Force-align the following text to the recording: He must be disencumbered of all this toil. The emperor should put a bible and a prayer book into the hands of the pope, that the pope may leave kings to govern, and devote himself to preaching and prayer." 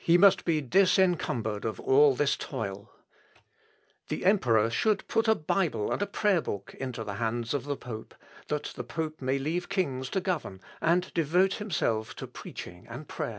He 0.00 0.18
must 0.18 0.44
be 0.44 0.60
disencumbered 0.60 1.64
of 1.64 1.78
all 1.78 2.16
this 2.16 2.36
toil. 2.36 2.90
The 4.08 4.24
emperor 4.24 4.68
should 4.68 5.06
put 5.06 5.28
a 5.28 5.36
bible 5.36 5.92
and 5.92 6.02
a 6.02 6.08
prayer 6.08 6.40
book 6.42 6.74
into 6.80 7.04
the 7.04 7.14
hands 7.22 7.54
of 7.54 7.66
the 7.66 7.76
pope, 7.76 8.16
that 8.48 8.72
the 8.74 8.82
pope 8.82 9.22
may 9.22 9.38
leave 9.38 9.68
kings 9.68 10.08
to 10.08 10.20
govern, 10.20 10.60
and 10.80 11.14
devote 11.14 11.54
himself 11.62 12.16
to 12.16 12.26
preaching 12.26 12.88
and 12.90 13.06
prayer." 13.06 13.38